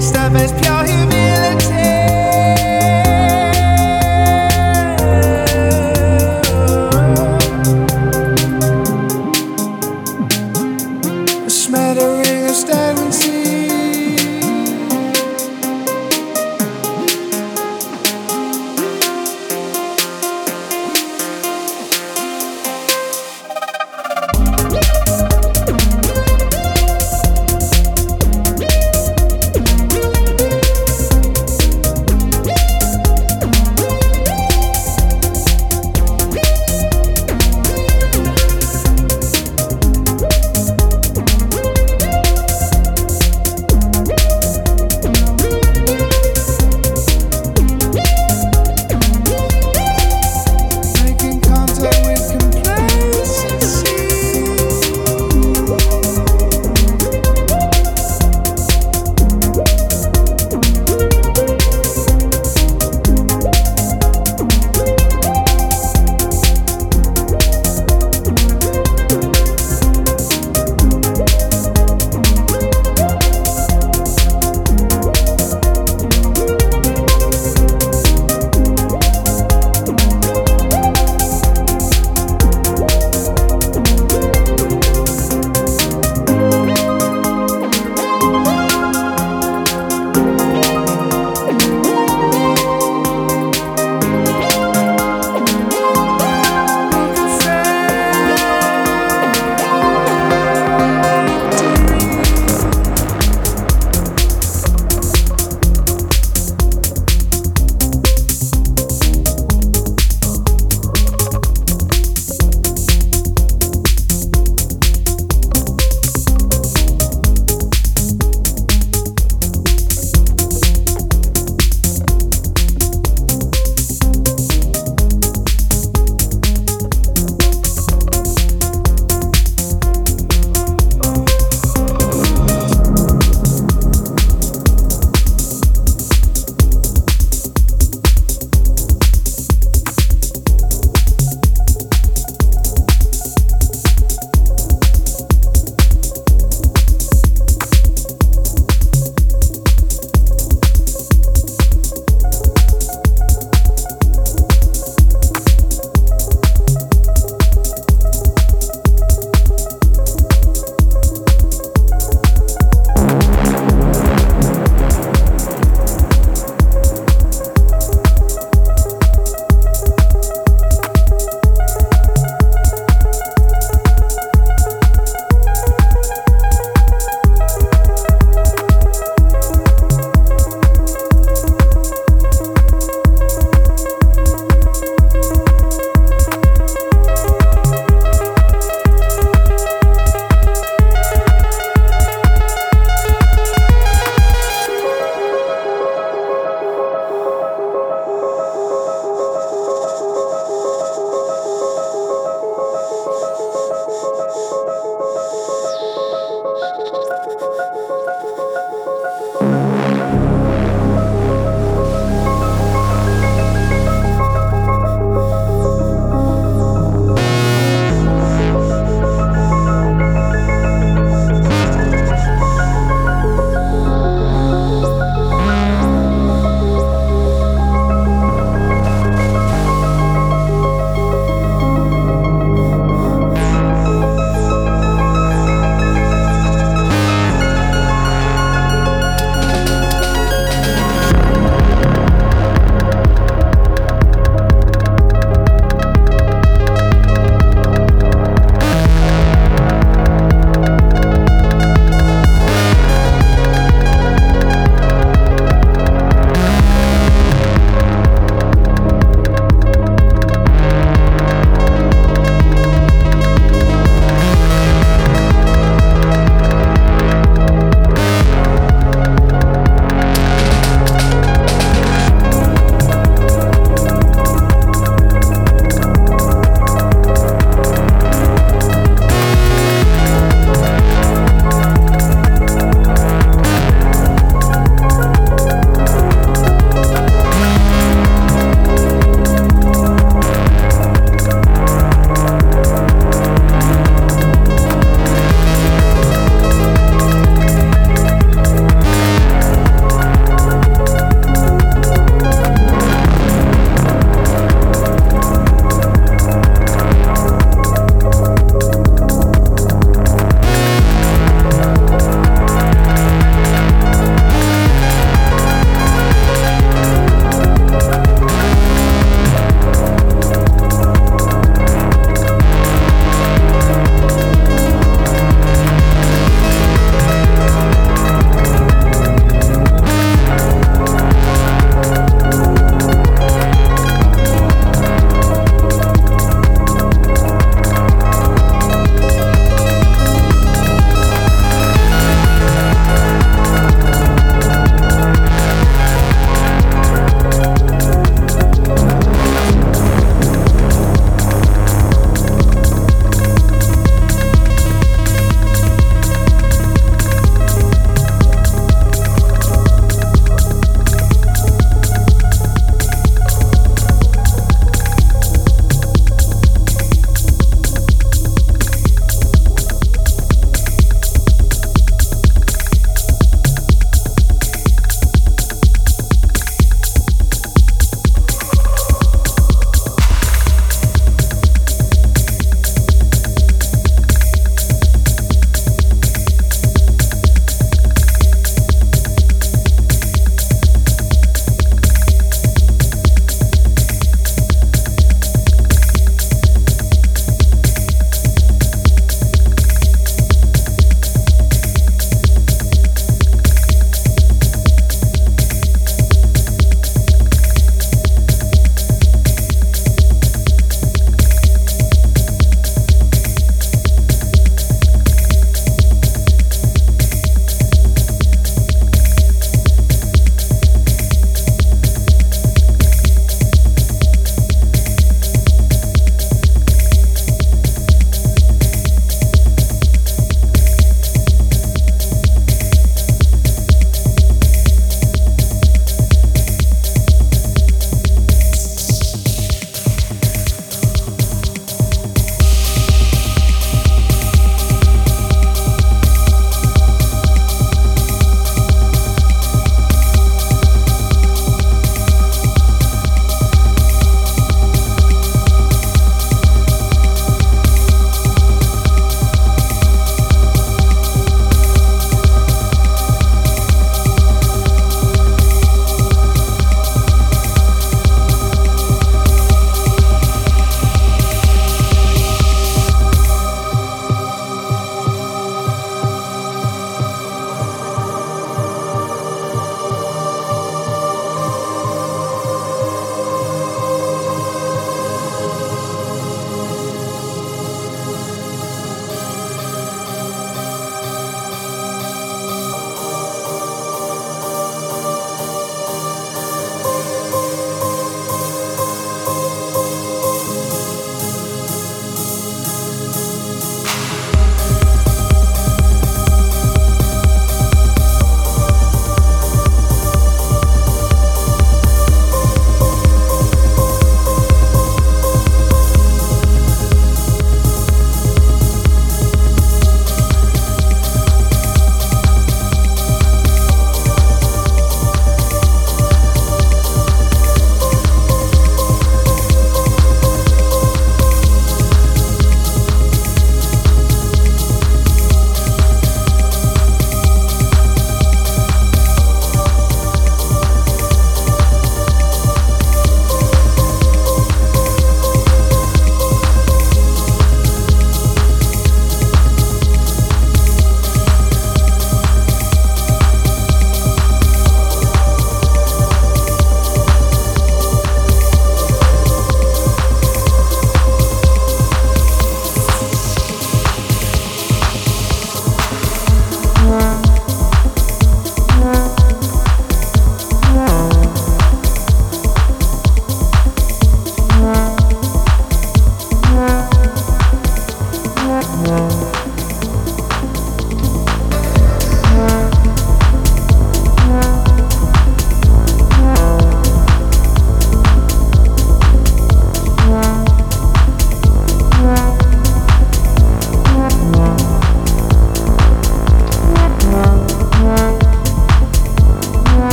Esta 0.00 0.30
vez 0.30 0.50
pure 0.54 0.88
human. 0.88 1.29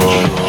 control. 0.00 0.39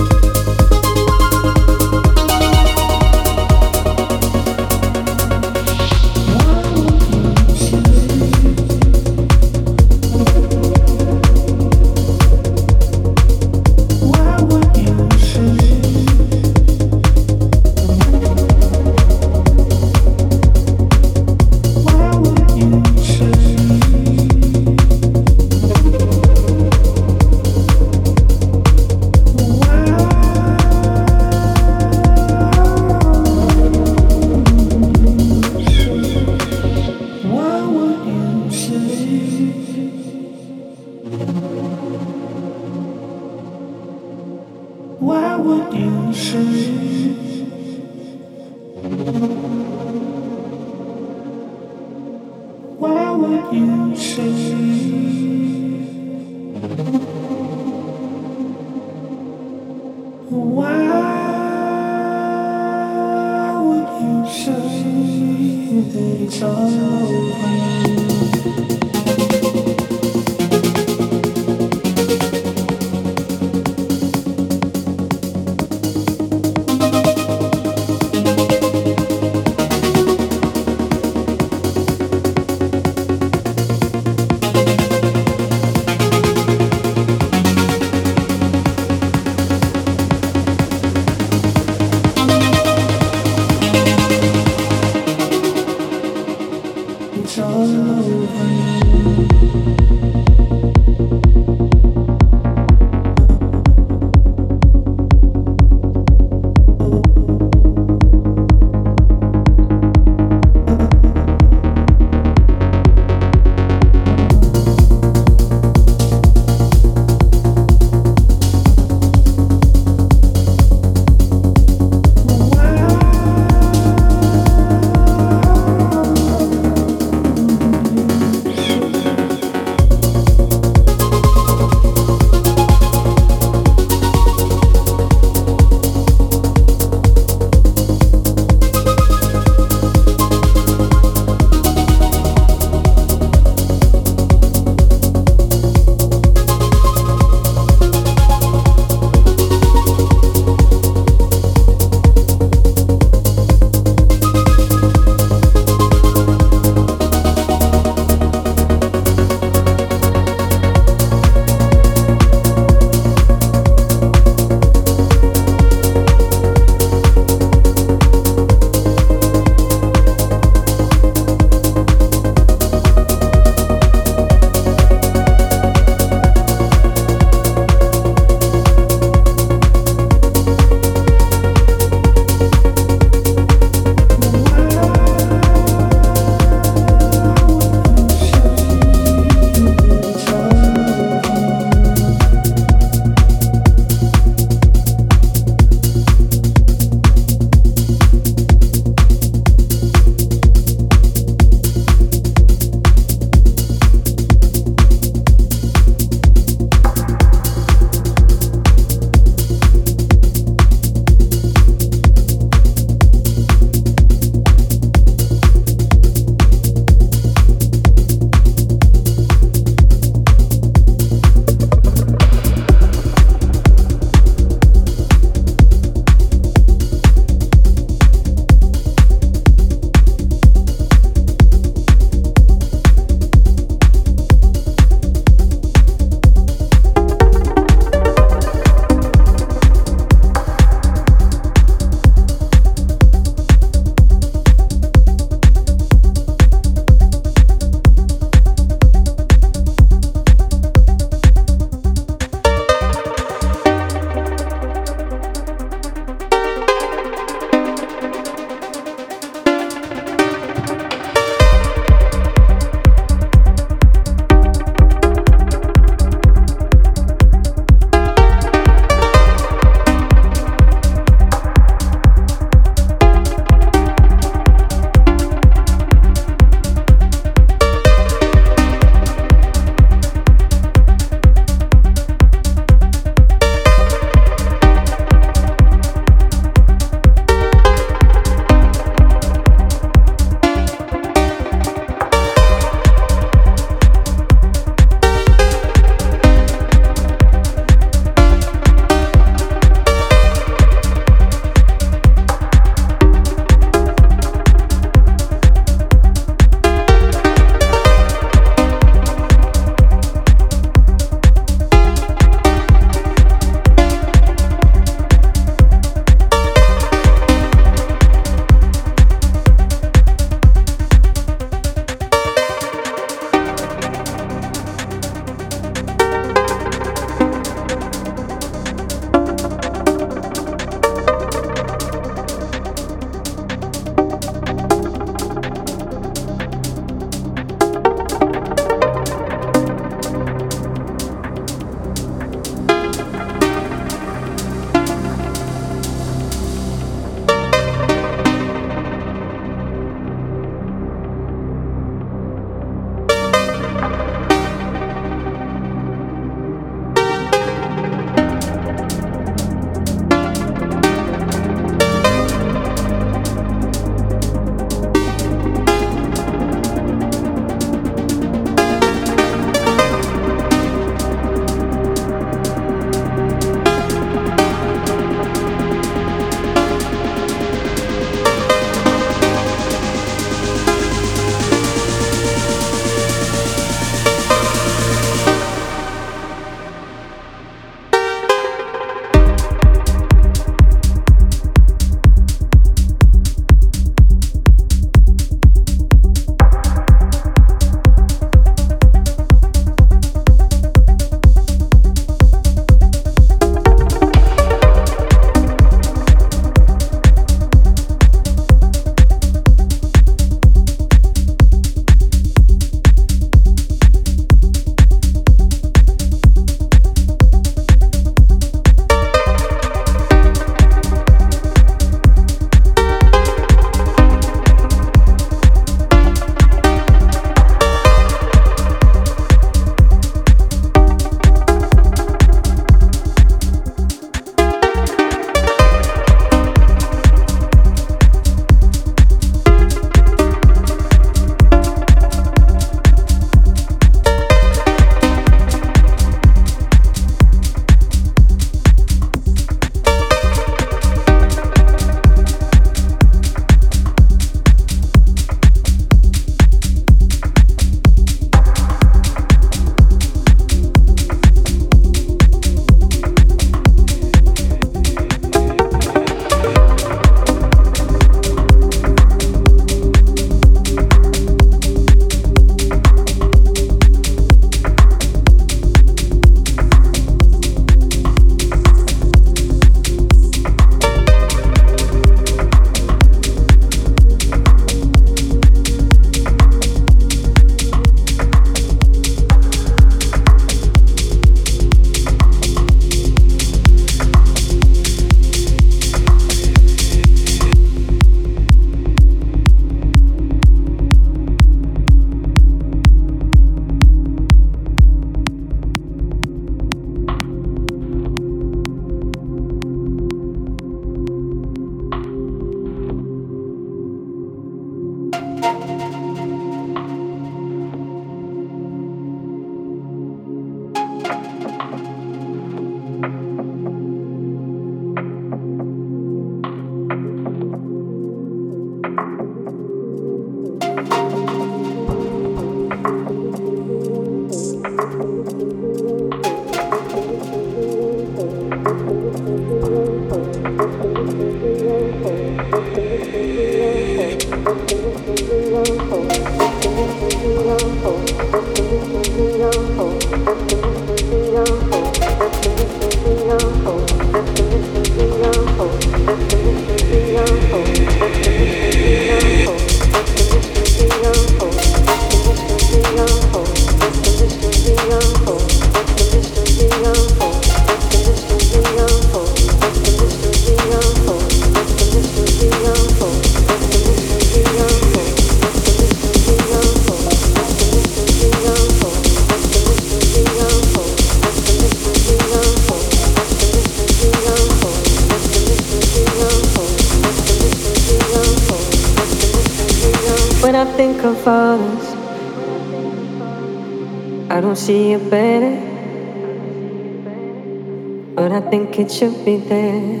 Should 598.96 599.26
be 599.26 599.36
there. 599.36 600.00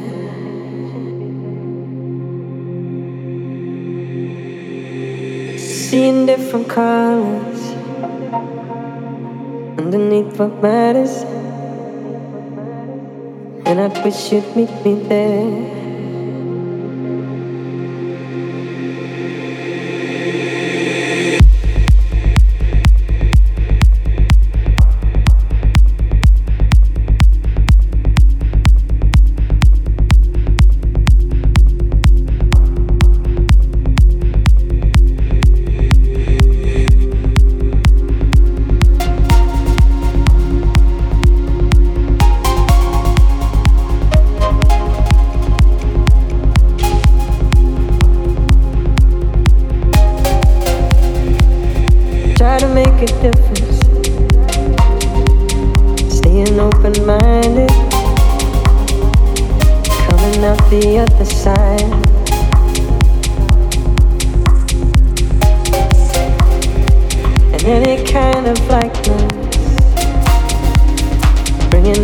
Seeing 5.58 6.24
different 6.24 6.66
colors 6.70 7.60
underneath 9.78 10.38
what 10.38 10.62
matters, 10.62 11.24
and 13.66 13.80
I 13.80 13.88
wish 14.02 14.32
you'd 14.32 14.56
meet 14.56 14.72
me 14.82 14.94
there. 14.94 15.85